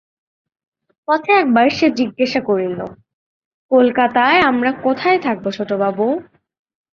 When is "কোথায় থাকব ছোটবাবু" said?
4.83-6.05